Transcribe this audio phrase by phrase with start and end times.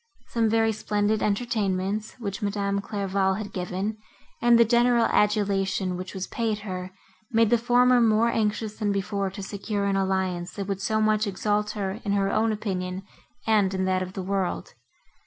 [0.29, 3.99] Some very splendid entertainments, which Madame Clairval had given,
[4.41, 6.89] and the general adulation, which was paid her,
[7.31, 11.27] made the former more anxious than before to secure an alliance, that would so much
[11.27, 13.03] exalt her in her own opinion
[13.45, 14.73] and in that of the world.